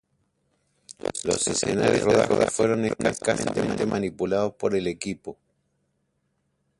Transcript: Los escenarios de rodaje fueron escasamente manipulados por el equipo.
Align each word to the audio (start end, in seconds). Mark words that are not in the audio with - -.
Los 1.25 1.47
escenarios 1.47 2.03
de 2.07 2.25
rodaje 2.25 2.49
fueron 2.49 2.85
escasamente 2.85 3.85
manipulados 3.85 4.55
por 4.55 4.73
el 4.75 4.87
equipo. 4.87 5.37